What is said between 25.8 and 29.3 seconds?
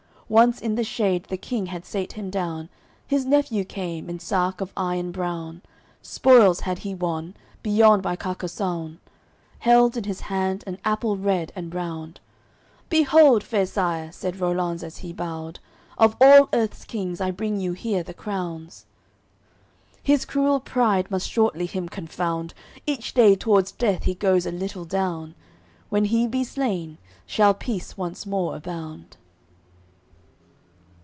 When he be slain, shall peace once more abound."